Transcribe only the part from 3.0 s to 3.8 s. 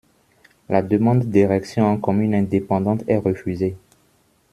est refusée.